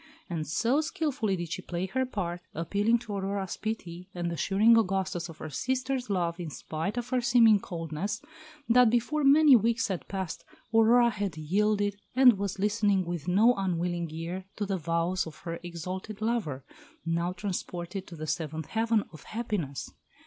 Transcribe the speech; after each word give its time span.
And 0.31 0.47
so 0.47 0.81
skilfully 0.81 1.35
did 1.35 1.51
she 1.51 1.61
play 1.61 1.85
her 1.85 2.07
part, 2.07 2.41
appealing 2.55 2.97
to 3.01 3.13
Aurora's 3.15 3.55
pity, 3.55 4.09
and 4.15 4.31
assuring 4.31 4.75
Augustus 4.75 5.29
of 5.29 5.37
her 5.37 5.51
sister's 5.51 6.09
love 6.09 6.39
in 6.39 6.49
spite 6.49 6.97
of 6.97 7.09
her 7.09 7.21
seeming 7.21 7.59
coldness, 7.59 8.19
that 8.67 8.89
before 8.89 9.23
many 9.23 9.55
weeks 9.55 9.89
had 9.89 10.07
passed 10.07 10.43
Aurora 10.73 11.11
had 11.11 11.37
yielded 11.37 12.01
and 12.15 12.39
was 12.39 12.57
listening 12.57 13.05
with 13.05 13.27
no 13.27 13.53
unwilling 13.53 14.09
ear 14.09 14.45
to 14.55 14.65
the 14.65 14.79
vows 14.79 15.27
of 15.27 15.37
her 15.41 15.59
exalted 15.61 16.19
lover, 16.19 16.65
now 17.05 17.31
transported 17.31 18.07
to 18.07 18.15
the 18.15 18.25
seventh 18.25 18.69
heaven 18.69 19.03
of 19.13 19.21
happiness. 19.25 19.91